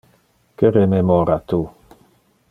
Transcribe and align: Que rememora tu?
Que 0.61 0.71
rememora 0.77 1.37
tu? 1.51 1.59